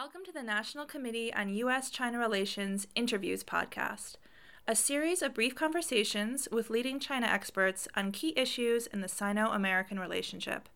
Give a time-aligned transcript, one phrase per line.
[0.00, 1.90] Welcome to the National Committee on U.S.
[1.90, 4.14] China Relations Interviews podcast,
[4.64, 9.50] a series of brief conversations with leading China experts on key issues in the Sino
[9.50, 10.68] American relationship.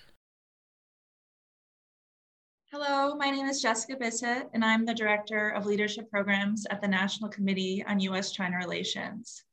[2.72, 6.88] Hello, my name is Jessica Bissett, and I'm the Director of Leadership Programs at the
[6.88, 8.32] National Committee on U.S.
[8.32, 9.44] China Relations.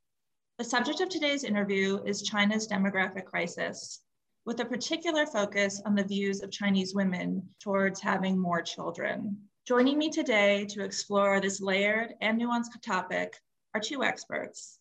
[0.57, 4.01] The subject of today's interview is China's demographic crisis,
[4.43, 9.37] with a particular focus on the views of Chinese women towards having more children.
[9.67, 13.39] Joining me today to explore this layered and nuanced topic
[13.75, 14.79] are two experts.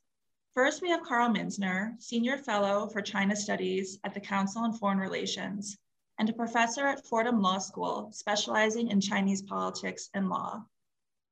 [0.55, 4.97] First, we have Carl Minzner, Senior Fellow for China Studies at the Council on Foreign
[4.97, 5.77] Relations
[6.19, 10.65] and a professor at Fordham Law School, specializing in Chinese politics and law.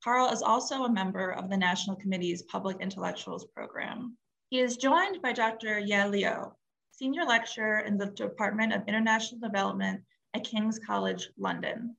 [0.03, 4.19] Carl is also a member of the National Committee's Public Intellectuals Program.
[4.55, 5.81] He is joined by Dr.
[5.81, 6.53] Ye Liu,
[6.93, 10.01] Senior Lecturer in the Department of International Development
[10.33, 11.97] at King's College London.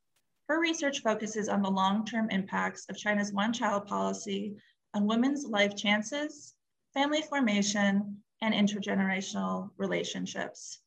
[0.47, 4.55] Her research focuses on the long-term impacts of China's one-child policy
[4.93, 6.53] on women's life chances,
[6.93, 10.79] family formation, and intergenerational relationships.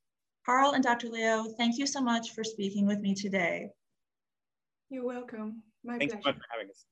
[0.47, 1.11] Carl and Dr.
[1.11, 3.69] Liu, thank you so much for speaking with me today.
[4.89, 5.63] You're welcome.
[5.85, 6.23] My Thanks pleasure.
[6.23, 6.87] so much for having us.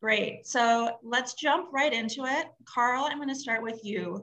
[0.00, 0.46] Great.
[0.46, 2.46] So let's jump right into it.
[2.64, 4.22] Carl, I'm going to start with you.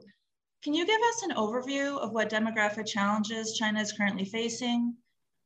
[0.62, 4.94] Can you give us an overview of what demographic challenges China is currently facing?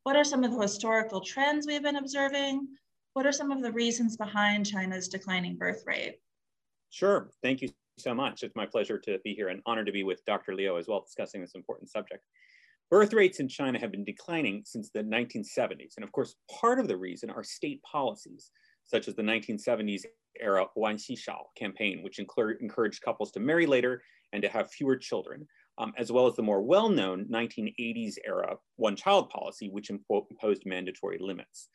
[0.04, 2.68] What are some of the historical trends we've been observing?
[3.14, 6.20] What are some of the reasons behind China's declining birth rate?
[6.90, 7.30] Sure.
[7.42, 8.44] Thank you so much.
[8.44, 10.54] It's my pleasure to be here and honored to be with Dr.
[10.54, 12.24] Liu as well discussing this important subject.
[12.88, 15.96] Birth rates in China have been declining since the 1970s.
[15.96, 18.50] And of course, part of the reason are state policies,
[18.84, 20.04] such as the 1970s
[20.40, 24.02] era Wan Xishao campaign, which encouraged couples to marry later
[24.32, 25.46] and to have fewer children,
[25.78, 31.68] um, as well as the more well-known 1980s era one-child policy, which imposed mandatory limits.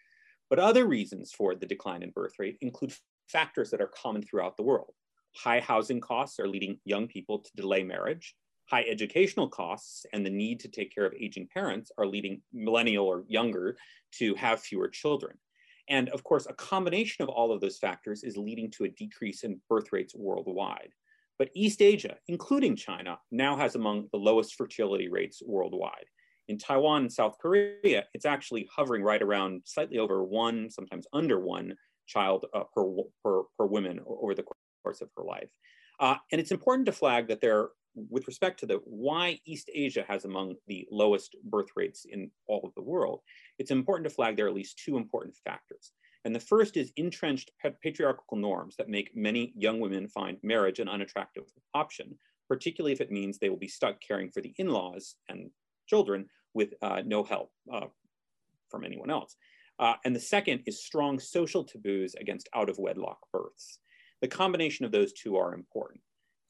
[0.50, 2.94] But other reasons for the decline in birth rate include
[3.28, 4.94] factors that are common throughout the world.
[5.36, 8.36] High housing costs are leading young people to delay marriage.
[8.70, 13.06] High educational costs and the need to take care of aging parents are leading millennial
[13.06, 13.78] or younger
[14.14, 15.38] to have fewer children.
[15.90, 19.44] And of course, a combination of all of those factors is leading to a decrease
[19.44, 20.90] in birth rates worldwide.
[21.38, 26.06] But East Asia, including China, now has among the lowest fertility rates worldwide.
[26.48, 31.40] In Taiwan and South Korea, it's actually hovering right around slightly over one, sometimes under
[31.40, 31.76] one
[32.08, 32.84] child uh, per,
[33.24, 34.46] per, per woman over the
[34.84, 35.50] course of her life.
[36.00, 40.04] Uh, and it's important to flag that there with respect to the why East Asia
[40.08, 43.22] has among the lowest birth rates in all of the world,
[43.58, 45.94] it's important to flag there are at least two important factors.
[46.26, 47.52] And the first is entrenched
[47.84, 52.18] patriarchal norms that make many young women find marriage an unattractive option,
[52.50, 55.52] particularly if it means they will be stuck caring for the in-laws and
[55.88, 56.26] children
[56.56, 57.86] with uh, no help uh,
[58.70, 59.36] from anyone else.
[59.78, 63.80] Uh, and the second is strong social taboos against out of wedlock births.
[64.22, 66.02] The combination of those two are important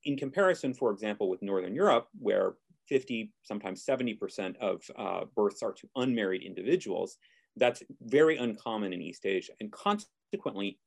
[0.05, 2.53] in comparison, for example, with Northern Europe, where
[2.87, 7.17] 50, sometimes 70% of uh, births are to unmarried individuals,
[7.57, 9.53] that's very uncommon in East Asia.
[9.59, 10.79] And consequently,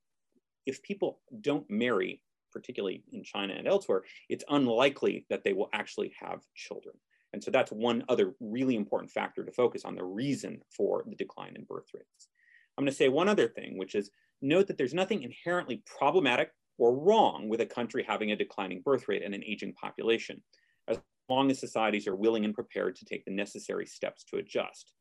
[0.66, 6.12] if people don't marry, particularly in China and elsewhere, it's unlikely that they will actually
[6.20, 6.94] have children.
[7.32, 11.16] And so that's one other really important factor to focus on the reason for the
[11.16, 12.28] decline in birth rates.
[12.76, 16.52] I'm going to say one other thing, which is note that there's nothing inherently problematic
[16.78, 20.42] or wrong with a country having a declining birth rate and an aging population,
[20.88, 24.92] as long as societies are willing and prepared to take the necessary steps to adjust.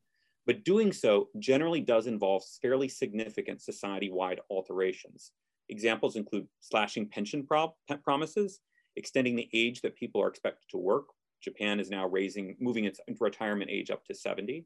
[0.45, 5.31] But doing so generally does involve fairly significant society-wide alterations.
[5.69, 8.59] Examples include slashing pension pro promises,
[8.95, 11.07] extending the age that people are expected to work.
[11.43, 14.65] Japan is now raising, moving its retirement age up to 70,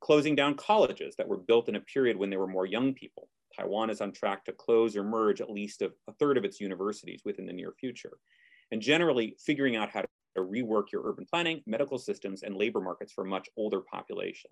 [0.00, 3.28] closing down colleges that were built in a period when there were more young people,
[3.56, 6.60] Taiwan is on track to close or merge at least a, a third of its
[6.60, 8.18] universities within the near future.
[8.70, 13.12] And generally figuring out how to rework your urban planning, medical systems, and labor markets
[13.12, 14.50] for a much older population.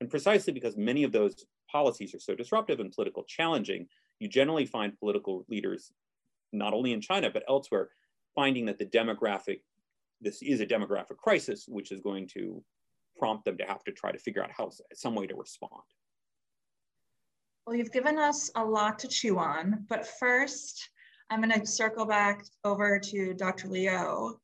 [0.00, 3.86] And precisely because many of those policies are so disruptive and political challenging,
[4.18, 5.92] you generally find political leaders,
[6.52, 7.90] not only in China, but elsewhere,
[8.34, 9.60] finding that the demographic,
[10.20, 12.62] this is a demographic crisis, which is going to
[13.16, 15.82] prompt them to have to try to figure out how, some way to respond.
[17.66, 20.90] Well, you've given us a lot to chew on, but first,
[21.30, 23.68] I'm going to circle back over to Dr.
[23.68, 24.40] Liu.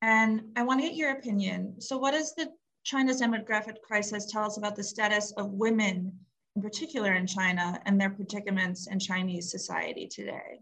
[0.00, 1.80] And I want to get your opinion.
[1.80, 2.48] So, what does the
[2.84, 6.12] China's demographic crisis tell us about the status of women,
[6.54, 10.60] in particular in China, and their predicaments in Chinese society today?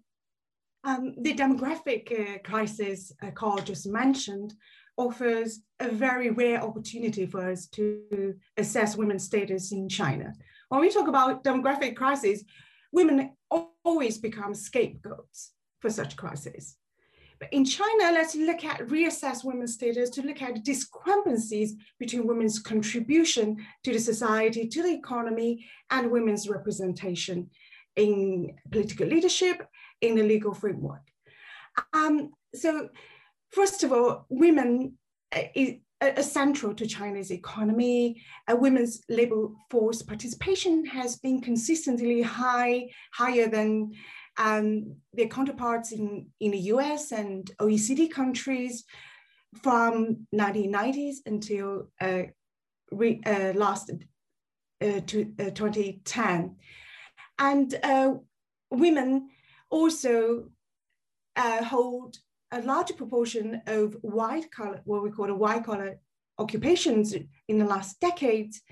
[0.85, 4.55] Um, the demographic uh, crisis uh, Carl just mentioned
[4.97, 10.33] offers a very rare opportunity for us to assess women's status in China.
[10.71, 12.45] When we talk about demographic crisis,
[12.93, 13.33] women
[13.85, 16.77] always become scapegoats for such crises.
[17.41, 22.61] But in China, let's look at reassess women's status to look at discrepancies between women's
[22.61, 27.51] contribution to the society, to the economy, and women's representation
[27.97, 29.67] in political leadership,
[30.01, 31.03] in the legal framework.
[31.93, 32.91] Um, so
[33.51, 34.99] first of all, women
[35.35, 35.43] uh,
[36.23, 38.23] central to China's economy.
[38.49, 43.93] Uh, women's labor force participation has been consistently high, higher than
[44.39, 48.85] um, their counterparts in, in the US and OECD countries
[49.63, 52.23] from 1990s until uh,
[52.93, 55.25] re, uh, last uh, to,
[55.55, 56.57] 2010.
[57.39, 57.75] And
[58.71, 59.31] women
[59.71, 60.45] also
[61.37, 62.19] hold
[62.53, 65.99] a large proportion of white collar, what we call the white collar
[66.39, 67.15] occupations
[67.49, 68.63] in the last decades.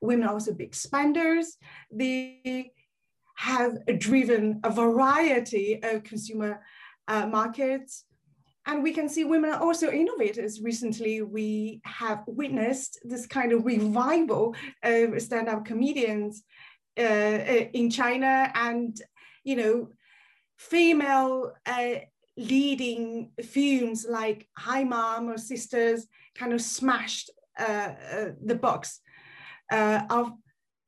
[0.00, 1.56] Women are also big spenders.
[1.90, 2.72] They
[3.36, 6.62] have driven a variety of consumer
[7.08, 8.04] uh, markets.
[8.68, 10.60] And we can see women are also innovators.
[10.60, 16.42] Recently, we have witnessed this kind of revival of stand-up comedians
[16.98, 17.02] uh,
[17.72, 19.00] in China and,
[19.44, 19.88] you know,
[20.56, 21.96] female uh,
[22.36, 29.00] leading films like Hi Mom or Sisters kind of smashed uh, uh, the box
[29.72, 30.32] uh, of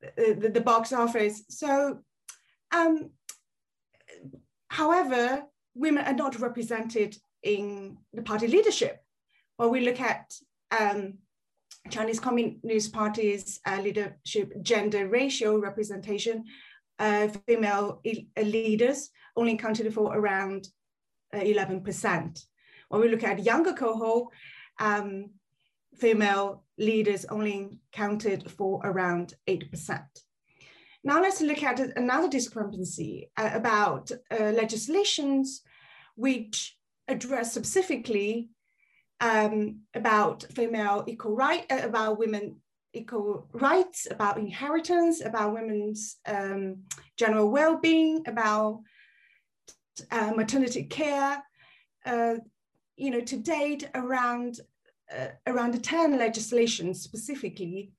[0.03, 1.43] uh, the, the, box office.
[1.49, 1.99] So,
[2.71, 3.09] um,
[4.69, 5.43] however,
[5.73, 8.99] women are not represented in the party leadership.
[9.57, 10.31] When we look at
[10.79, 11.15] um,
[11.89, 16.45] Chinese Communist Party's uh, leadership gender ratio representation,
[16.99, 18.01] uh, female
[18.37, 20.67] leaders only accounted for around
[21.33, 22.45] 11%.
[22.89, 24.33] When we look at younger cohort,
[24.79, 25.31] um,
[25.97, 30.01] female leaders only counted for around 8%.
[31.03, 35.61] Now let's look at another discrepancy uh, about uh, legislations
[36.15, 36.77] which
[37.07, 38.49] address specifically
[39.21, 42.57] um, about female equal right, uh, about women
[42.93, 46.83] equal rights, about inheritance, about women's um,
[47.17, 48.81] general well-being, about
[50.11, 51.43] uh, maternity care.
[52.05, 52.35] Uh,
[52.95, 54.59] you know, to date, around
[55.15, 57.91] uh, around 10 legislations specifically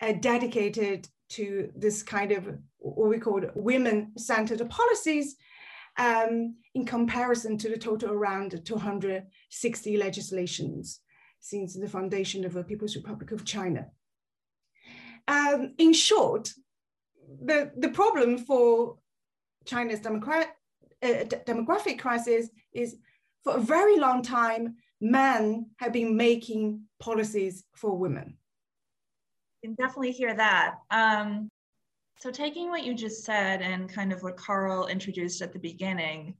[0.00, 5.36] uh, dedicated to this kind of what we call women-centered policies
[5.98, 11.00] um, in comparison to the total around 260 legislations
[11.40, 13.86] since the foundation of the People's Republic of China.
[15.26, 16.52] Um, in short,
[17.44, 18.96] the, the problem for
[19.64, 20.56] China's democrat,
[21.02, 22.96] uh, demographic crisis is
[23.44, 28.36] for a very long time, men have been making policies for women.
[29.62, 30.76] You can definitely hear that.
[30.90, 31.48] Um,
[32.18, 36.34] so taking what you just said and kind of what Carl introduced at the beginning,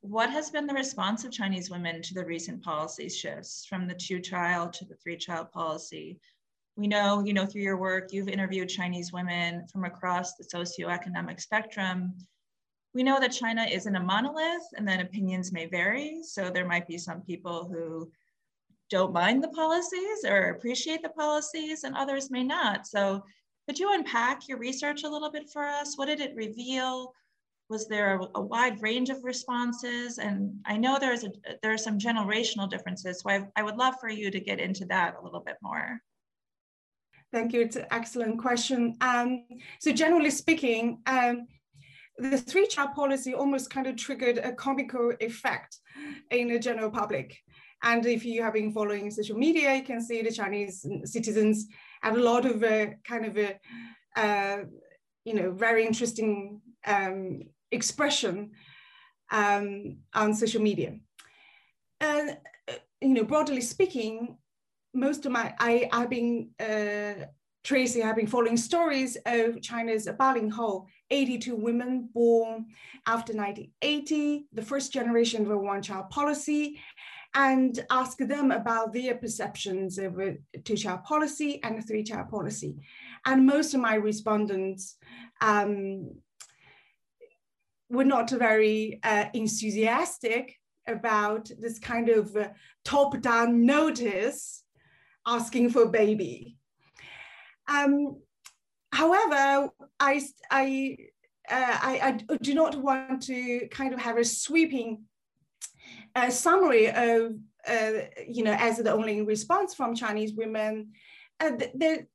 [0.00, 3.94] what has been the response of Chinese women to the recent policy shifts from the
[3.94, 6.18] two child to the three child policy?
[6.76, 11.40] We know, you know, through your work, you've interviewed Chinese women from across the socioeconomic
[11.40, 12.14] spectrum
[12.94, 16.20] we know that China isn't a monolith and that opinions may vary.
[16.22, 18.10] So there might be some people who
[18.90, 22.86] don't mind the policies or appreciate the policies and others may not.
[22.86, 23.22] So
[23.66, 25.96] could you unpack your research a little bit for us?
[25.96, 27.12] What did it reveal?
[27.68, 30.16] Was there a, a wide range of responses?
[30.16, 31.30] And I know there's a,
[31.62, 33.20] there are some generational differences.
[33.20, 36.00] So I, I would love for you to get into that a little bit more.
[37.30, 37.60] Thank you.
[37.60, 38.96] It's an excellent question.
[39.02, 39.44] Um,
[39.80, 41.46] so generally speaking, um,
[42.18, 45.78] the three child policy almost kind of triggered a comical effect
[46.30, 47.36] in the general public.
[47.82, 51.66] And if you have been following social media, you can see the Chinese citizens
[52.02, 53.58] have a lot of uh, kind of a,
[54.16, 54.64] uh,
[55.24, 58.50] you know, very interesting um, expression
[59.30, 60.96] um, on social media.
[62.00, 62.36] And,
[62.68, 64.38] uh, you know, broadly speaking,
[64.92, 67.26] most of my, I, I've been, uh,
[67.68, 72.64] Tracy, I've been following stories of China's Baling Hou 82 women born
[73.06, 76.80] after 1980, the first generation of a one-child policy,
[77.34, 82.74] and ask them about their perceptions of a two-child policy and a three-child policy.
[83.26, 84.96] And most of my respondents
[85.42, 86.14] um,
[87.90, 90.56] were not very uh, enthusiastic
[90.86, 92.48] about this kind of uh,
[92.86, 94.64] top-down notice
[95.26, 96.54] asking for a baby.
[97.68, 98.20] Um,
[98.92, 99.70] however,
[100.00, 100.96] I, I,
[101.50, 105.02] uh, I, I, do not want to kind of have a sweeping
[106.14, 107.34] uh, summary of
[107.68, 107.92] uh,
[108.26, 110.92] you know, as the only response from Chinese women,
[111.40, 112.06] uh, the, the,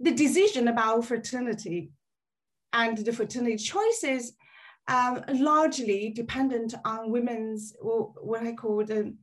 [0.00, 1.90] the decision about fertility
[2.72, 4.32] and the fertility choices
[4.88, 9.14] um, largely dependent on women's what I call the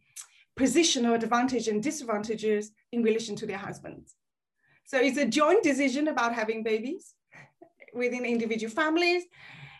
[0.60, 4.16] positional advantage and disadvantages in relation to their husbands.
[4.86, 7.14] So it's a joint decision about having babies
[7.94, 9.24] within individual families.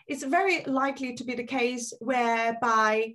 [0.06, 3.14] It's very likely to be the case whereby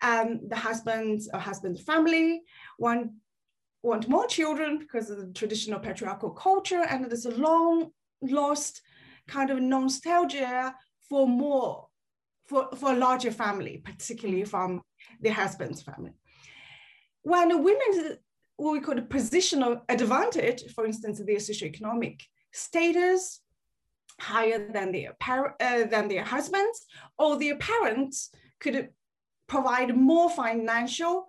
[0.00, 2.42] um, the husband or husband's family
[2.78, 3.12] want,
[3.82, 8.82] want more children because of the traditional patriarchal culture and there's a long lost
[9.28, 10.74] kind of nostalgia
[11.08, 11.86] for more,
[12.46, 14.82] for, for a larger family, particularly from
[15.20, 16.12] the husband's family.
[17.22, 18.18] When a women's
[18.62, 22.20] what we call a positional advantage, for instance, their socioeconomic
[22.52, 23.40] status
[24.20, 26.86] higher than their, par- uh, than their husbands,
[27.18, 28.90] or their parents could
[29.48, 31.26] provide more financial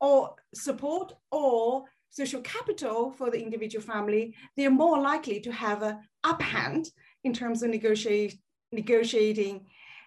[0.00, 5.98] or support or social capital for the individual family, they're more likely to have an
[6.24, 6.88] upper hand
[7.24, 8.38] in terms of negotiate,
[8.72, 9.66] negotiating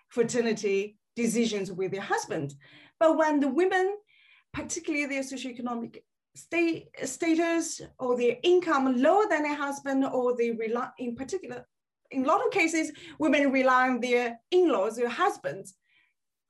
[0.10, 2.56] fertility decisions with their husband.
[3.00, 3.96] But when the women,
[4.52, 5.98] particularly their socioeconomic
[6.40, 11.66] state, status or their income lower than their husband, or they rely, in particular,
[12.12, 15.76] in a lot of cases, women rely on their in-laws, their husbands,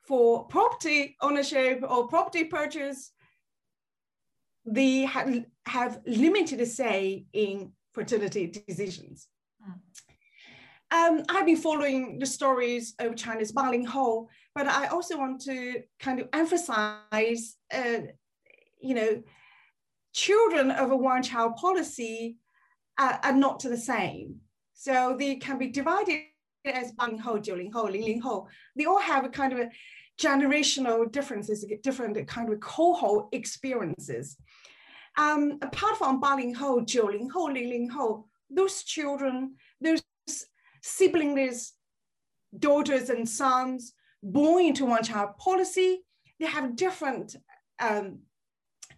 [0.08, 3.12] for property ownership or property purchase.
[4.66, 9.28] They have, have limited say in fertility decisions.
[9.62, 9.80] Mm.
[10.92, 16.20] Um, I've been following the stories of China's Ho, but I also want to kind
[16.20, 18.02] of emphasize, uh,
[18.82, 19.24] you know,
[20.26, 22.36] children of a one-child policy
[22.98, 24.36] are, are, not the same.
[24.74, 26.20] So they can be divided
[26.66, 26.92] as
[27.74, 28.48] Ho, Ling Ho.
[28.76, 29.70] They all have a kind of a
[30.20, 34.36] generational differences, different kind of cohort experiences.
[35.18, 40.02] Um, apart from Ho, Ling Ho, those children, those
[40.82, 41.74] siblings,
[42.58, 46.02] daughters and sons born into one child policy,
[46.40, 47.36] they have different
[47.80, 48.20] um,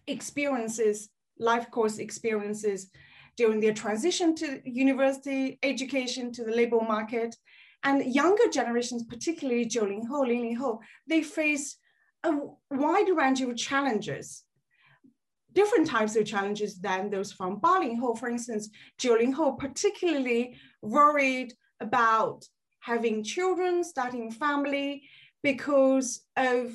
[0.06, 1.10] experiences,
[1.42, 2.90] life course experiences
[3.36, 7.36] during their transition to university education to the labor market.
[7.84, 11.76] And younger generations, particularly Jolin Ho, Lin Ho, they face
[12.22, 12.32] a
[12.70, 14.44] wide range of challenges,
[15.52, 18.14] different types of challenges than those from Baling Hou.
[18.14, 18.70] For instance,
[19.00, 22.44] Jolin Ho particularly worried about
[22.80, 25.02] having children, starting family,
[25.42, 26.72] because of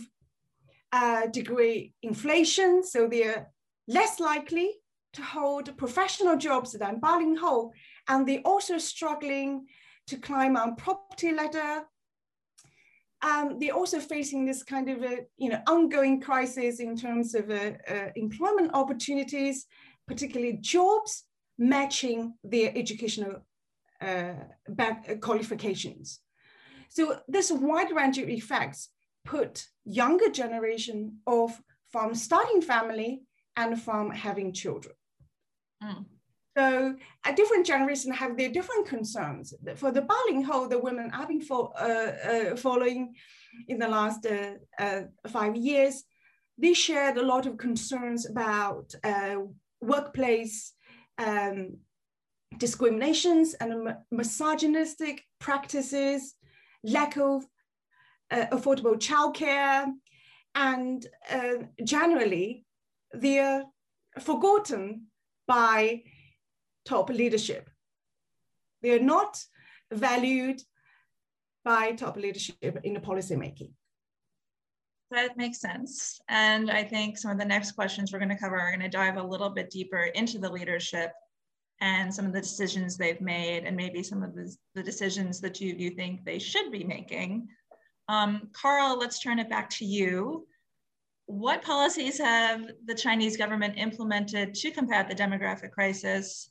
[0.91, 2.83] uh, degree inflation.
[2.83, 3.49] So their
[3.87, 4.71] less likely
[5.13, 7.71] to hold professional jobs than Baling Hou,
[8.07, 9.65] and they're also struggling
[10.07, 11.83] to climb on property ladder.
[13.21, 17.49] Um, they're also facing this kind of a, you know, ongoing crisis in terms of
[17.49, 19.65] uh, uh, employment opportunities,
[20.07, 21.23] particularly jobs
[21.57, 23.43] matching their educational
[23.99, 24.33] uh,
[24.79, 26.19] uh qualifications.
[26.89, 28.89] So this wide range of effects
[29.25, 31.59] put younger generation of
[31.91, 33.23] from starting family
[33.57, 34.95] and from having children.
[35.83, 36.05] Mm.
[36.57, 36.95] So
[37.25, 39.53] a different generation have their different concerns.
[39.75, 40.05] For the
[40.47, 43.13] Ho, the women I've been fo uh, uh, following
[43.67, 46.03] in the last uh, uh, five years,
[46.57, 48.95] they shared a lot of concerns about
[49.81, 50.73] workplace
[51.19, 51.77] um,
[52.57, 56.33] discriminations and misogynistic practices,
[56.83, 57.45] lack of
[58.31, 59.91] uh, affordable childcare,
[60.55, 62.65] and uh, generally
[63.13, 63.63] they're
[64.19, 65.07] forgotten
[65.47, 66.03] by
[66.85, 67.69] top leadership.
[68.81, 69.41] They're not
[69.91, 70.61] valued
[71.63, 73.73] by top leadership in the policy making.
[75.11, 76.19] That makes sense.
[76.27, 78.89] And I think some of the next questions we're going to cover are going to
[78.89, 81.11] dive a little bit deeper into the leadership
[81.79, 85.61] and some of the decisions they've made and maybe some of the, the decisions that
[85.61, 87.47] you, you think they should be making.
[88.09, 90.45] Um, Carl, let's turn it back to you.
[91.27, 96.49] What policies have the Chinese government implemented to combat the demographic crisis?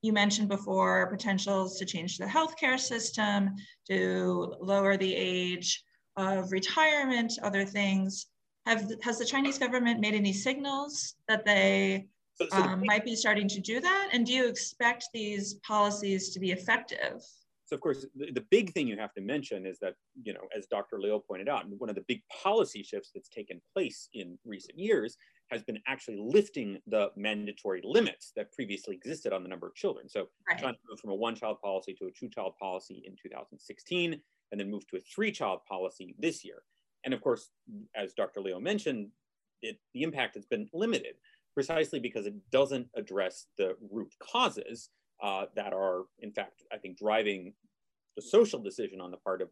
[0.00, 3.50] You mentioned before potentials to change the healthcare system,
[3.88, 5.82] to lower the age
[6.16, 8.26] of retirement, other things.
[8.64, 12.06] Have, has the Chinese government made any signals that they
[12.52, 14.10] um, might be starting to do that?
[14.12, 17.22] And do you expect these policies to be effective?
[17.72, 20.42] So of course, the, the, big thing you have to mention is that, you know,
[20.54, 21.00] as Dr.
[21.00, 25.16] Liu pointed out, one of the big policy shifts that's taken place in recent years
[25.50, 30.06] has been actually lifting the mandatory limits that previously existed on the number of children.
[30.06, 30.60] So right.
[30.60, 35.00] From a one-child policy to a two-child policy in 2016, and then moved to a
[35.00, 36.64] three-child policy this year.
[37.06, 37.52] And of course,
[37.96, 38.42] as Dr.
[38.42, 39.08] Liu mentioned,
[39.62, 41.14] it, the impact has been limited
[41.54, 44.90] precisely because it doesn't address the root causes
[45.22, 47.54] uh, that are, in fact, I think, driving
[48.16, 49.48] the social decision on the part of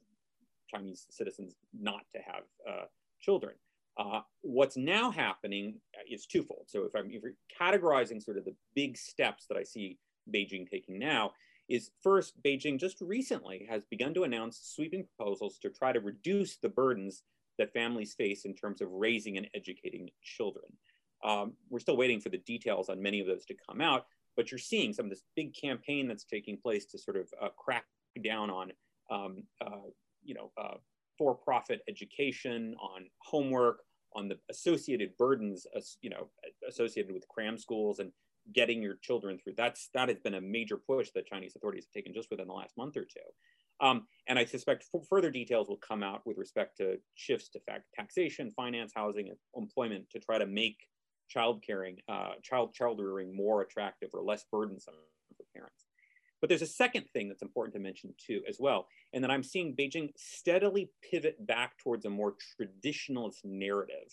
[0.68, 2.84] Chinese citizens not to have uh,
[3.20, 3.54] children.
[3.98, 5.74] Uh, what's now happening
[6.10, 6.64] is twofold.
[6.66, 9.98] So if I'm if you're categorizing sort of the big steps that I see
[10.32, 11.32] Beijing taking now,
[11.68, 16.56] is first, Beijing just recently has begun to announce sweeping proposals to try to reduce
[16.56, 17.22] the burdens
[17.58, 20.64] that families face in terms of raising and educating children.
[21.22, 24.06] Um, we're still waiting for the details on many of those to come out,
[24.40, 27.50] but you're seeing some of this big campaign that's taking place to sort of uh,
[27.58, 27.84] crack
[28.24, 28.72] down on,
[29.10, 29.90] um, uh,
[30.22, 30.76] you know, uh,
[31.18, 33.80] for-profit education, on homework,
[34.14, 35.66] on the associated burdens,
[36.00, 36.30] you know,
[36.66, 38.12] associated with cram schools and
[38.54, 39.52] getting your children through.
[39.58, 42.54] That's that has been a major push that Chinese authorities have taken just within the
[42.54, 43.86] last month or two.
[43.86, 47.84] Um, and I suspect further details will come out with respect to shifts to fact
[47.94, 50.78] taxation, finance, housing, employment to try to make
[51.30, 54.94] child caring, uh, child child rearing more attractive or less burdensome
[55.36, 55.86] for parents.
[56.40, 59.42] But there's a second thing that's important to mention too, as well, and that I'm
[59.42, 64.08] seeing Beijing steadily pivot back towards a more traditionalist narrative,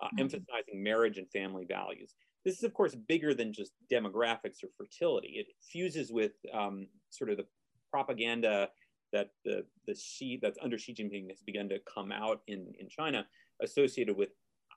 [0.00, 0.20] uh, mm-hmm.
[0.20, 2.14] emphasizing marriage and family values.
[2.44, 5.34] This is, of course, bigger than just demographics or fertility.
[5.36, 7.46] It fuses with um, sort of the
[7.90, 8.68] propaganda
[9.12, 12.88] that the, the Xi, that's under Xi Jinping has begun to come out in, in
[12.88, 13.26] China
[13.60, 14.30] associated with,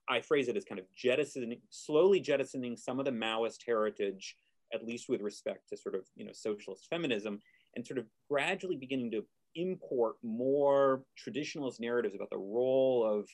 [0.10, 4.36] I phrase it as kind of jettisoning, slowly jettisoning some of the Maoist heritage,
[4.74, 7.40] at least with respect to sort of, you know, socialist feminism
[7.76, 13.30] and sort of gradually beginning to import more traditionalist narratives about the role of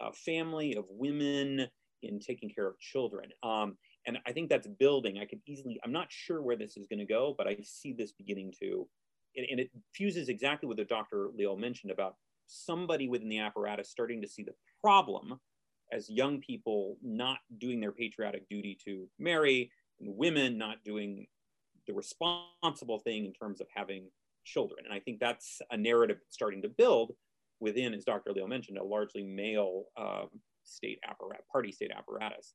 [0.00, 1.66] uh, family, of women
[2.02, 3.28] in taking care of children.
[3.42, 3.76] Um,
[4.06, 5.18] and I think that's building.
[5.18, 7.92] I could easily, I'm not sure where this is going to go, but I see
[7.92, 8.88] this beginning to
[9.36, 11.28] and, and it fuses exactly with what the Dr.
[11.36, 15.38] Liu mentioned about somebody within the apparatus starting to see the problem
[15.92, 19.70] as young people not doing their patriotic duty to marry
[20.00, 21.26] and women not doing
[21.86, 24.08] the responsible thing in terms of having
[24.44, 24.84] children.
[24.84, 27.12] And I think that's a narrative starting to build
[27.60, 28.32] within, as Dr.
[28.32, 30.28] Liu mentioned, a largely male um,
[30.64, 32.54] state apparatus, party state apparatus.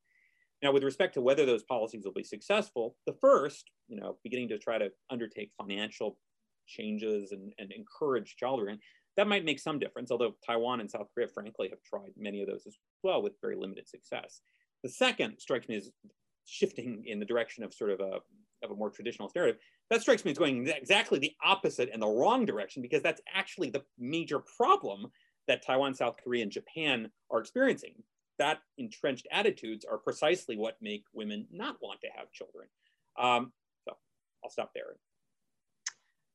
[0.64, 4.50] Now, with respect to whether those policies will be successful, the first, you know, beginning
[4.50, 6.18] to try to undertake financial
[6.66, 8.80] changes and, and encourage child rearing,
[9.18, 12.48] that might make some difference, although Taiwan and South Korea, frankly, have tried many of
[12.48, 14.42] those as well with very limited success.
[14.84, 15.90] The second strikes me as
[16.46, 18.20] shifting in the direction of sort of a,
[18.64, 19.58] of a more traditional narrative.
[19.90, 23.70] That strikes me as going exactly the opposite and the wrong direction because that's actually
[23.70, 25.08] the major problem
[25.48, 27.96] that Taiwan, South Korea, and Japan are experiencing.
[28.38, 32.68] That entrenched attitudes are precisely what make women not want to have children.
[33.18, 33.54] Um,
[33.88, 33.96] so
[34.44, 34.98] I'll stop there.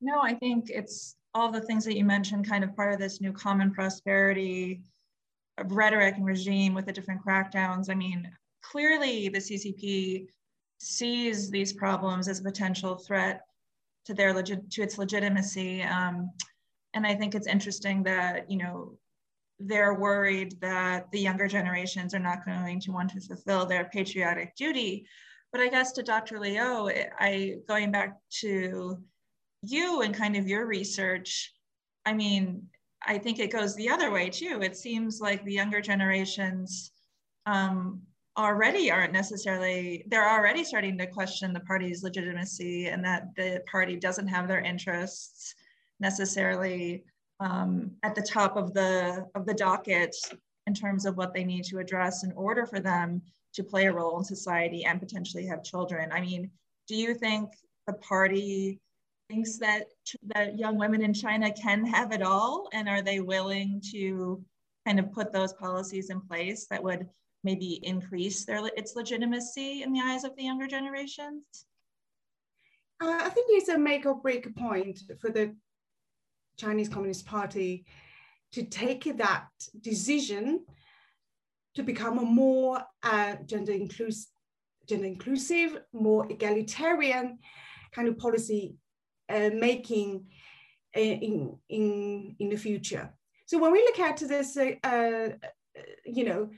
[0.01, 3.21] No, I think it's all the things that you mentioned, kind of part of this
[3.21, 4.83] new common prosperity
[5.67, 7.91] rhetoric and regime with the different crackdowns.
[7.91, 8.31] I mean,
[8.63, 10.27] clearly the CCP
[10.79, 13.43] sees these problems as a potential threat
[14.07, 15.83] to their legit to its legitimacy.
[15.83, 16.31] Um,
[16.95, 18.99] and I think it's interesting that you know
[19.59, 24.57] they're worried that the younger generations are not going to want to fulfill their patriotic
[24.57, 25.07] duty.
[25.53, 26.41] But I guess to Dr.
[26.41, 28.99] Liu, I going back to
[29.63, 31.53] you and kind of your research,
[32.07, 32.63] I mean,
[33.07, 34.61] I think it goes the other way too.
[34.63, 36.93] It seems like the younger generations
[37.47, 38.01] um,
[38.37, 43.97] already aren't necessarily, they're already starting to question the party's legitimacy and that the party
[43.97, 45.55] doesn't have their interests
[45.99, 47.05] necessarily
[47.41, 50.15] um, at the top of the, of the docket
[50.67, 53.23] in terms of what they need to address in order for them
[53.55, 56.11] to play a role in society and potentially have children.
[56.13, 56.51] I mean,
[56.87, 57.51] do you think
[57.87, 58.81] the party
[59.31, 59.85] thinks that
[60.35, 64.43] that young women in China can have it all, and are they willing to
[64.85, 67.09] kind of put those policies in place that would
[67.45, 71.45] maybe increase their its legitimacy in the eyes of the younger generations?
[73.01, 75.55] Uh, I think it's a make or break point for the
[76.59, 77.87] Chinese Communist Party
[78.53, 79.49] to take that
[79.81, 80.65] decision
[81.77, 84.27] to become a more uh, gender, inclus-
[84.89, 87.39] gender inclusive, more egalitarian
[87.93, 88.75] kind of policy
[89.53, 90.27] making
[90.97, 93.13] uh, in, in, in the future.
[93.47, 95.29] So when we look at this, uh, uh,
[96.05, 96.51] you know,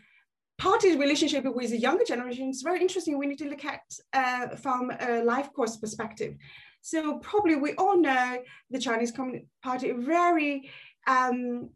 [0.59, 3.19] party's relationship with the younger generation is very interesting.
[3.19, 3.83] We need to look at
[4.13, 6.37] uh, from a life course perspective.
[6.83, 8.39] So probably we all know
[8.71, 10.71] the Chinese Communist Party very
[11.07, 11.71] um,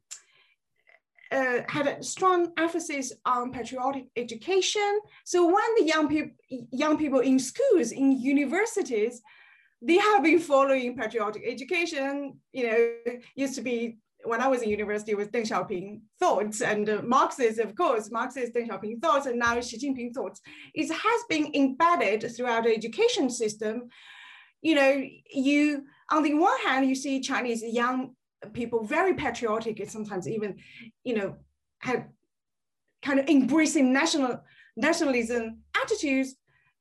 [1.33, 5.01] uh, had a strong emphasis on patriotic education.
[5.25, 6.33] So when the young people,
[6.71, 9.23] young people in schools, in universities,
[9.87, 12.39] they have been following patriotic education.
[12.53, 16.89] You know, used to be when I was in university with Deng Xiaoping thoughts and
[16.89, 20.41] uh, Marxist, of course, Marxist Deng Xiaoping thoughts, and now Xi Jinping thoughts.
[20.75, 23.89] It has been embedded throughout the education system.
[24.63, 28.15] You know, you on the one hand, you see Chinese young
[28.53, 30.57] people very patriotic and sometimes even,
[31.05, 31.37] you know,
[31.81, 32.07] have
[33.03, 34.43] kind of embracing national
[34.77, 36.35] nationalism attitudes.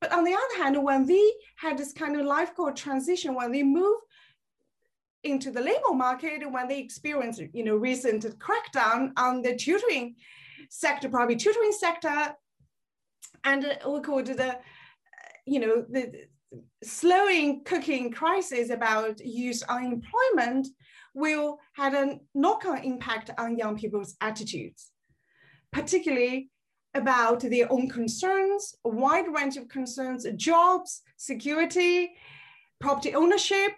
[0.06, 3.52] But on the other hand, when they had this kind of life goal transition, when
[3.52, 3.98] they move
[5.24, 10.16] into the labor market when they experience, you know, recent crackdown on the tutoring
[10.70, 12.36] sector, probably tutoring sector,
[13.46, 14.60] and we call it the,
[15.48, 16.28] you know, the
[16.84, 20.68] slowing cooking crisis about youth unemployment
[21.16, 24.92] will have a knock-on impact on young people's attitudes,
[25.72, 26.52] particularly
[26.96, 32.16] about their own concerns, a wide range of concerns, jobs, security,
[32.80, 33.74] property ownership,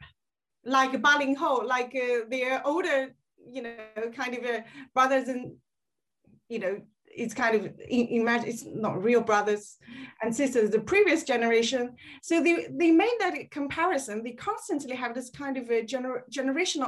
[0.63, 3.15] like Ba Ho, like uh, their older,
[3.51, 3.75] you know,
[4.15, 4.61] kind of uh,
[4.93, 5.55] brothers and,
[6.49, 9.77] you know, it's kind of imagine it's not real brothers
[10.21, 11.95] and sisters the previous generation.
[12.21, 14.23] So they, they made that comparison.
[14.23, 16.87] They constantly have this kind of a gener, generational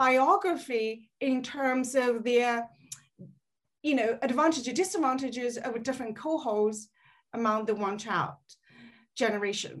[0.00, 2.68] autobiography in terms of their
[3.88, 6.80] you know advantages disadvantages of different cohorts
[7.38, 8.34] among the one child
[9.16, 9.74] generation.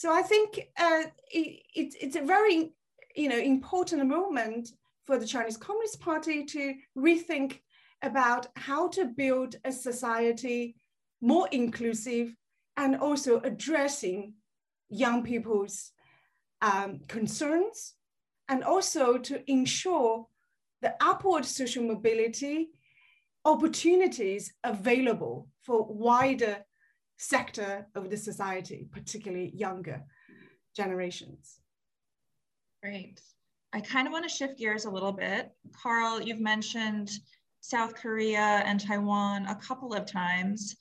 [0.00, 2.72] So I think uh, it, it, it's a very
[3.16, 4.68] you know, important moment
[5.06, 7.60] for the Chinese Communist Party to rethink
[8.02, 10.76] about how to build a society
[11.20, 12.34] more inclusive
[12.76, 14.34] and also addressing
[14.90, 15.92] young people's
[16.60, 17.94] um, concerns
[18.48, 20.26] and also to ensure
[20.82, 22.68] the upward social mobility
[23.46, 26.58] opportunities available for wider
[27.16, 30.02] sector of the society, particularly younger
[30.74, 31.60] generations.
[32.82, 33.20] Great.
[33.72, 35.50] I kind of want to shift gears a little bit.
[35.80, 37.10] Carl, you've mentioned
[37.60, 40.76] South Korea and Taiwan a couple of times.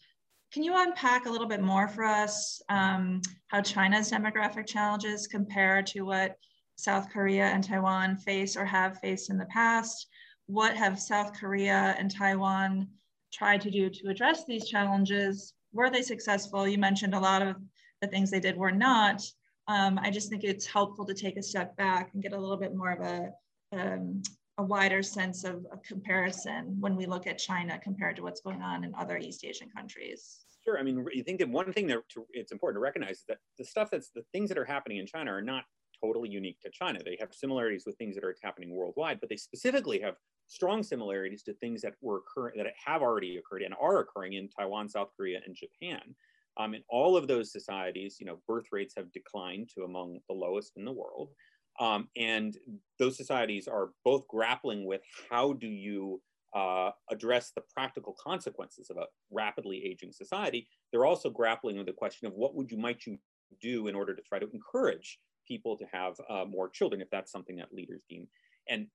[0.51, 5.83] Can you unpack a little bit more for us um, how China's demographic challenges compare
[5.83, 6.35] to what
[6.77, 10.07] South Korea and Taiwan face or have faced in the past?
[10.47, 12.87] What have South Korea and Taiwan
[13.33, 15.53] tried to do to address these challenges?
[15.75, 16.67] were they successful?
[16.67, 17.57] You mentioned a lot of
[18.01, 19.21] the things they did were not.
[19.67, 22.57] Um, I just think it's helpful to take a step back and get a little
[22.57, 23.31] bit more of a,
[23.77, 24.23] um,
[24.57, 28.61] a wider sense of, of, comparison when we look at China compared to what's going
[28.61, 30.45] on in other East Asian countries.
[30.63, 30.79] Sure.
[30.79, 31.99] I mean, you think that one thing that
[32.31, 35.07] it's important to recognize is that the stuff that's the things that are happening in
[35.07, 35.63] China are not
[36.01, 36.99] totally unique to China.
[37.03, 40.15] They have similarities with things that are happening worldwide, but they specifically have
[40.47, 44.49] strong similarities to things that were occurring that have already occurred and are occurring in
[44.49, 46.15] Taiwan, South Korea, and Japan.
[46.57, 50.35] Um, in all of those societies, you know, birth rates have declined to among the
[50.35, 51.29] lowest in the world.
[51.79, 52.55] Um, and
[52.99, 56.21] those societies are both grappling with how do you
[56.55, 60.67] uh, address the practical consequences of a rapidly aging society.
[60.91, 63.17] They're also grappling with the question of what would you might you
[63.61, 67.31] do in order to try to encourage people to have uh, more children if that's
[67.31, 68.27] something that leaders deem.
[68.69, 68.87] And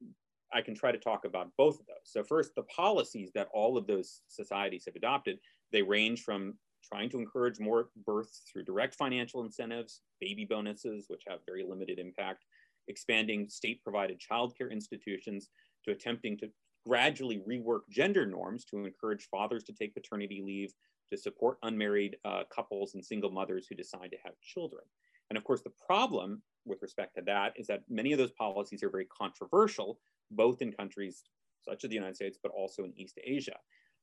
[0.53, 2.05] I can try to talk about both of those.
[2.05, 5.39] So first, the policies that all of those societies have adopted,
[5.73, 11.23] they range from trying to encourage more births through direct financial incentives, baby bonuses, which
[11.29, 12.45] have very limited impact,
[12.89, 15.51] expanding state-provided childcare institutions,
[15.85, 16.49] to attempting to
[16.87, 20.73] gradually rework gender norms to encourage fathers to take paternity leave,
[21.11, 24.83] to support unmarried uh, couples and single mothers who decide to have children.
[25.29, 28.83] And of course, the problem with respect to that is that many of those policies
[28.83, 29.99] are very controversial
[30.31, 31.25] both in countries
[31.69, 33.57] such as the United States, but also in East Asia.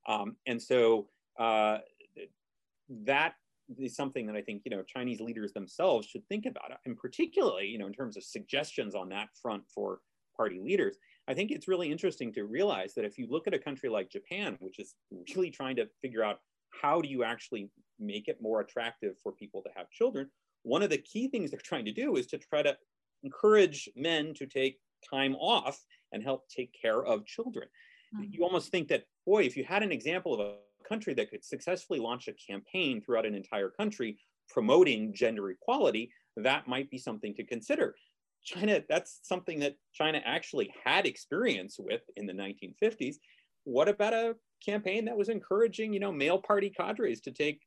[0.08, 1.10] Um, and so
[1.40, 1.80] uh,
[3.06, 3.34] that
[3.78, 7.68] is something that I think you know Chinese leaders themselves should think about, and particularly
[7.68, 10.00] you know in terms of suggestions on that front for
[10.36, 10.98] party leaders.
[11.28, 14.10] I think it's really interesting to realize that if you look at a country like
[14.10, 14.96] Japan, which is
[15.36, 16.40] really trying to figure out
[16.82, 20.30] how do you actually make it more attractive for people to have children,
[20.64, 22.78] one of the key things they're trying to do is to try to
[23.24, 27.68] encourage men to take time off and help take care of children.
[28.16, 28.32] Mm-hmm.
[28.32, 30.56] You almost think that, boy, if you had an example of a
[30.88, 34.18] country that could successfully launch a campaign throughout an entire country
[34.50, 37.96] promoting gender equality, that might be something to consider.
[38.44, 43.16] China, that's something that China actually had experience with in the 1950s.
[43.66, 47.62] What about a campaign that was encouraging, you know, male party cadres to take,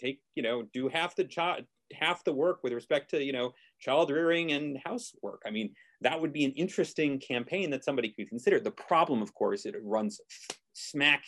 [0.00, 1.60] take, you know, do half the job,
[1.92, 5.42] half the work with respect to, you know, child rearing and housework?
[5.46, 5.72] I mean,
[6.02, 8.60] that would be an interesting campaign that somebody could consider.
[8.60, 10.20] The problem, of course, it runs
[10.72, 11.24] smack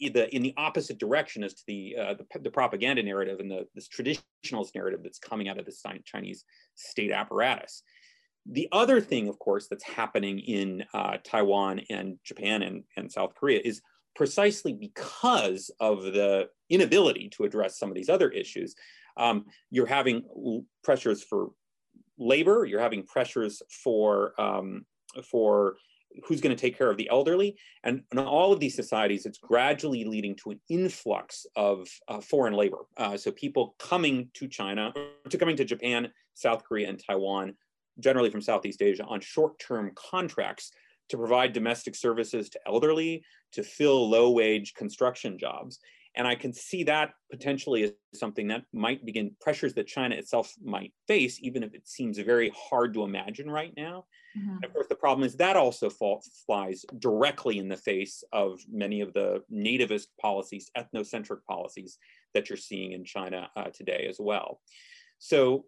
[0.00, 3.66] the, in the opposite direction as to the, uh, the, the, propaganda narrative and the
[3.74, 7.82] this traditionalist narrative that's coming out of the Chinese state apparatus.
[8.46, 13.34] The other thing, of course, that's happening in uh, Taiwan and Japan and, and South
[13.34, 13.82] Korea is
[14.16, 18.74] precisely because of the inability to address some of these other issues.
[19.16, 20.24] Um, you're having
[20.82, 21.50] pressures for
[22.20, 24.84] labor, you're having pressures for, um,
[25.24, 25.76] for
[26.24, 27.56] who's going to take care of the elderly.
[27.82, 32.54] And in all of these societies, it's gradually leading to an influx of uh, foreign
[32.54, 32.78] labor.
[32.96, 34.92] Uh, so people coming to China,
[35.28, 37.54] to coming to Japan, South Korea, and Taiwan,
[37.98, 40.72] generally from Southeast Asia, on short-term contracts
[41.08, 45.78] to provide domestic services to elderly, to fill low-wage construction jobs.
[46.20, 50.52] And I can see that potentially as something that might begin pressures that China itself
[50.62, 54.04] might face, even if it seems very hard to imagine right now.
[54.38, 54.62] Mm-hmm.
[54.62, 59.00] Of course, the problem is that also fall, flies directly in the face of many
[59.00, 61.96] of the nativist policies, ethnocentric policies
[62.34, 64.60] that you're seeing in China uh, today as well.
[65.20, 65.64] So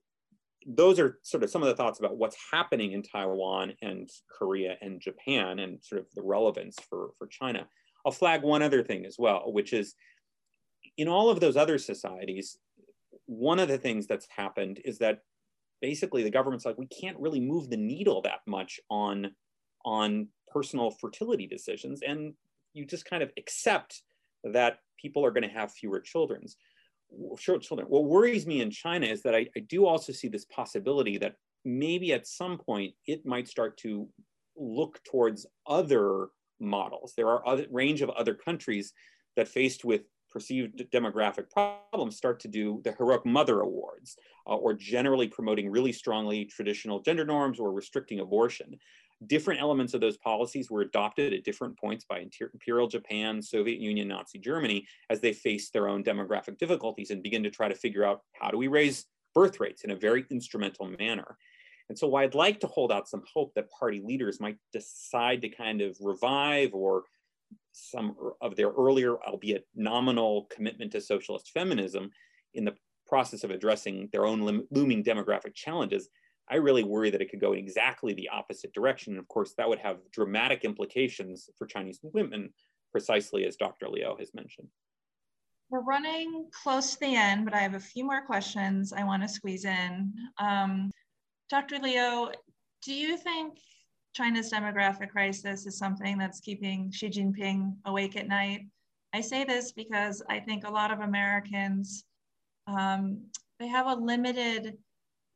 [0.66, 4.76] those are sort of some of the thoughts about what's happening in Taiwan and Korea
[4.82, 7.66] and Japan and sort of the relevance for, for China.
[8.04, 9.94] I'll flag one other thing as well, which is
[10.96, 12.58] in all of those other societies,
[13.26, 15.20] one of the things that's happened is that
[15.80, 19.32] basically the government's like, we can't really move the needle that much on,
[19.84, 22.00] on personal fertility decisions.
[22.06, 22.34] And
[22.74, 24.02] you just kind of accept
[24.44, 26.56] that people are going to have fewer children's
[27.38, 27.86] children.
[27.88, 31.34] What worries me in China is that I, I do also see this possibility that
[31.64, 34.08] maybe at some point it might start to
[34.56, 36.28] look towards other
[36.60, 37.12] models.
[37.16, 38.92] There are a range of other countries
[39.36, 44.16] that faced with perceived demographic problems start to do the heroic mother awards
[44.46, 48.78] uh, or generally promoting really strongly traditional gender norms or restricting abortion.
[49.26, 54.08] Different elements of those policies were adopted at different points by imperial japan soviet union
[54.08, 58.04] nazi germany as they faced their own demographic difficulties and begin to try to figure
[58.04, 61.36] out how do we raise birth rates in a very instrumental manner.
[61.88, 65.48] And so i'd like to hold out some hope that party leaders might decide to
[65.48, 67.04] kind of revive or
[67.72, 72.10] some of their earlier, albeit nominal, commitment to socialist feminism
[72.54, 72.74] in the
[73.06, 76.08] process of addressing their own looming demographic challenges,
[76.48, 79.14] I really worry that it could go in exactly the opposite direction.
[79.14, 82.52] And of course, that would have dramatic implications for Chinese women,
[82.90, 83.88] precisely as Dr.
[83.88, 84.68] Liu has mentioned.
[85.70, 89.22] We're running close to the end, but I have a few more questions I want
[89.22, 90.12] to squeeze in.
[90.38, 90.90] Um,
[91.48, 91.78] Dr.
[91.78, 92.30] Liu,
[92.84, 93.58] do you think
[94.12, 98.66] China's demographic crisis is something that's keeping Xi Jinping awake at night.
[99.14, 102.04] I say this because I think a lot of Americans,
[102.66, 103.22] um,
[103.58, 104.76] they have a limited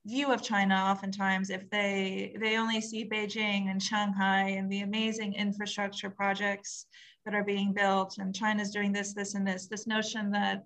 [0.07, 5.35] view of China oftentimes if they, they only see Beijing and Shanghai and the amazing
[5.35, 6.87] infrastructure projects
[7.25, 10.65] that are being built and China's doing this, this, and this, this notion that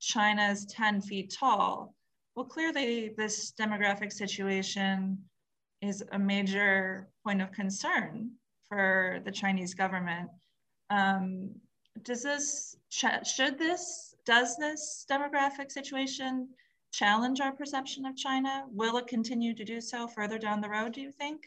[0.00, 1.94] China's 10 feet tall.
[2.36, 5.18] Well, clearly this demographic situation
[5.88, 8.30] is a major point of concern
[8.68, 10.28] for the Chinese government.
[10.90, 11.50] Um,
[12.02, 16.48] does this, should this, does this demographic situation
[16.92, 18.64] challenge our perception of China?
[18.70, 21.46] Will it continue to do so further down the road, do you think?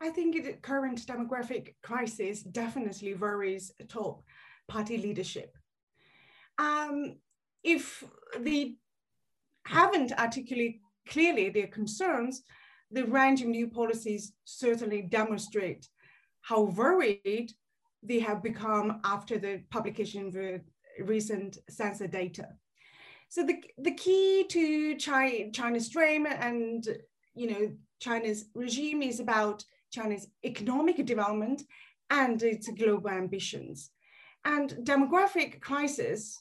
[0.00, 4.22] I think the current demographic crisis definitely worries top
[4.68, 5.56] party leadership.
[6.58, 7.16] Um,
[7.64, 8.04] if
[8.38, 8.76] they
[9.66, 12.42] haven't articulated clearly their concerns,
[12.90, 15.88] the range of new policies certainly demonstrate
[16.42, 17.52] how worried
[18.02, 20.60] they have become after the publication of the
[21.00, 22.48] recent census data.
[23.28, 26.86] So the, the key to China, China's dream and
[27.34, 31.62] you know China's regime is about China's economic development
[32.10, 33.90] and its global ambitions.
[34.44, 36.40] And demographic crisis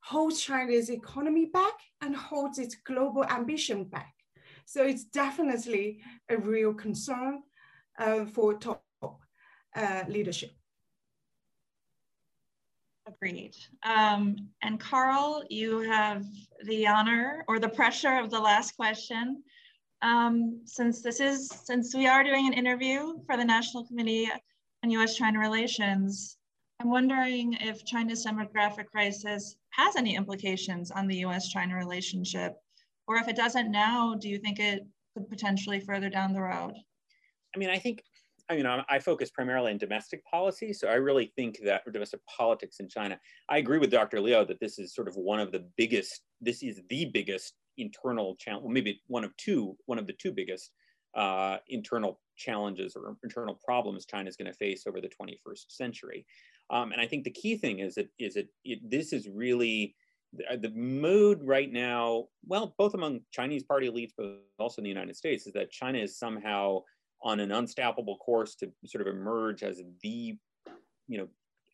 [0.00, 4.11] holds China's economy back and holds its global ambition back.
[4.64, 7.42] So it's definitely a real concern
[7.98, 8.84] uh, for top
[9.74, 10.50] uh, leadership.
[13.06, 13.56] Agreed.
[13.82, 16.24] Um, and Carl, you have
[16.64, 19.42] the honor or the pressure of the last question.
[20.02, 24.28] Um, since this is, since we are doing an interview for the National Committee
[24.82, 26.38] on US-China Relations,
[26.80, 32.56] I'm wondering if China's demographic crisis has any implications on the US-China relationship
[33.06, 34.82] or if it doesn't now, do you think it
[35.14, 36.72] could potentially further down the road?
[37.54, 38.02] I mean, I think,
[38.48, 40.72] I mean, I focus primarily on domestic policy.
[40.72, 44.20] So I really think that domestic politics in China, I agree with Dr.
[44.20, 48.36] Liu that this is sort of one of the biggest, this is the biggest internal
[48.36, 50.70] challenge, well, maybe one of two, one of the two biggest
[51.14, 56.26] uh, internal challenges or internal problems China is going to face over the 21st century.
[56.70, 59.94] Um, and I think the key thing is that is that it this is really
[60.32, 64.88] the, the mood right now, well, both among Chinese party elites, but also in the
[64.88, 66.82] United States, is that China is somehow
[67.22, 70.36] on an unstoppable course to sort of emerge as the,
[71.08, 71.28] you know,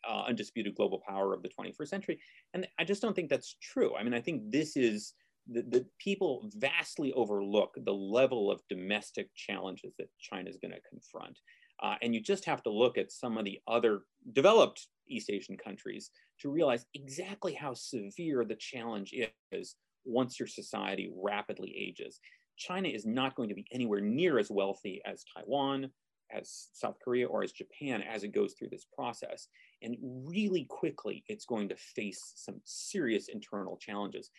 [0.08, 2.20] uh, undisputed global power of the 21st century.
[2.54, 3.96] And I just don't think that's true.
[3.96, 5.14] I mean, I think this is
[5.50, 10.80] the, the people vastly overlook the level of domestic challenges that China is going to
[10.88, 11.38] confront.
[11.82, 14.00] Uh, and you just have to look at some of the other
[14.32, 16.10] developed East Asian countries
[16.40, 19.14] to realize exactly how severe the challenge
[19.52, 22.20] is once your society rapidly ages.
[22.56, 25.90] China is not going to be anywhere near as wealthy as Taiwan,
[26.30, 29.48] as South Korea, or as Japan as it goes through this process.
[29.82, 34.30] And really quickly, it's going to face some serious internal challenges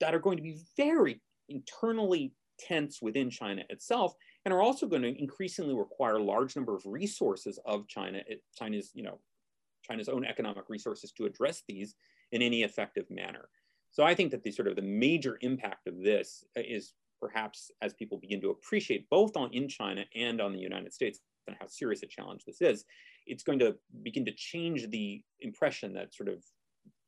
[0.00, 5.02] that are going to be very internally tense within China itself and are also going
[5.02, 8.20] to increasingly require a large number of resources of China,
[8.56, 9.18] China's, you know,
[9.82, 11.94] China's own economic resources to address these
[12.32, 13.48] in any effective manner.
[13.90, 17.70] So I think that the sort of the major impact of this uh, is perhaps
[17.80, 21.56] as people begin to appreciate both on in China and on the United States and
[21.60, 22.84] how serious a challenge this is,
[23.26, 26.42] it's going to begin to change the impression that sort of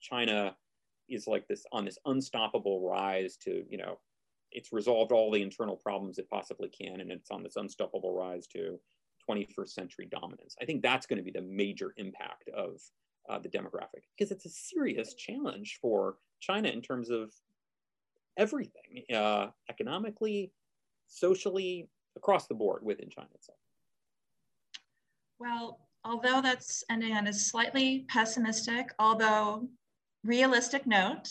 [0.00, 0.54] China
[1.08, 3.98] is like this on this unstoppable rise to, you know,
[4.56, 8.46] it's resolved all the internal problems it possibly can, and it's on this unstoppable rise
[8.46, 8.80] to
[9.28, 10.56] 21st century dominance.
[10.60, 12.80] I think that's going to be the major impact of
[13.28, 17.30] uh, the demographic because it's a serious challenge for China in terms of
[18.38, 20.52] everything, uh, economically,
[21.06, 23.58] socially, across the board within China itself.
[25.38, 29.68] Well, although that's ending on a slightly pessimistic, although
[30.24, 31.28] realistic note,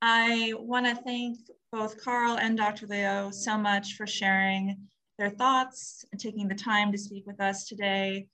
[0.00, 1.38] I want to thank
[1.72, 2.86] both Carl and Dr.
[2.86, 4.76] Liu so much for sharing
[5.18, 8.28] their thoughts and taking the time to speak with us today.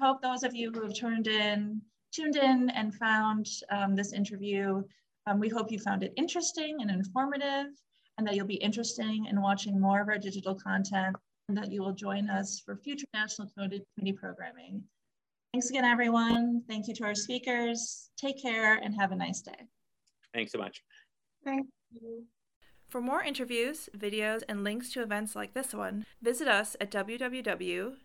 [0.00, 1.80] I hope those of you who have tuned in,
[2.12, 4.82] tuned in and found um, this interview,
[5.26, 7.66] um, we hope you found it interesting and informative
[8.18, 11.14] and that you'll be interested in watching more of our digital content
[11.48, 14.82] and that you will join us for future National Committee programming.
[15.52, 16.62] Thanks again, everyone.
[16.68, 18.10] Thank you to our speakers.
[18.16, 19.68] Take care and have a nice day.
[20.32, 20.82] Thanks so much.
[21.44, 22.24] Thank you.
[22.88, 27.96] For more interviews, videos, and links to events like this one, visit us at www.ncuscr.org.